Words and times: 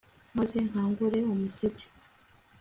maze 0.37 0.57
nkangure 0.69 1.19
umuseke 1.33 1.85